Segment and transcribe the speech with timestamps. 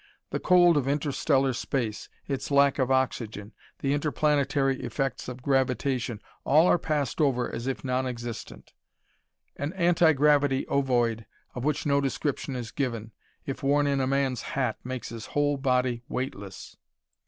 [0.31, 6.19] The cold of inter stellar space; its lack of oxygen; the interplanetary effects of gravitation
[6.43, 8.73] all are passed over as if non existent.
[9.57, 13.11] An "anti gravity ovoid" of which no description is given
[13.45, 16.77] if worn in a man's hat, makes his whole body weightless.